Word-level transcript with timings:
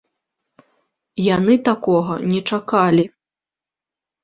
Яны 1.35 1.53
такога 1.69 2.13
не 2.33 2.41
чакалі. 2.51 3.03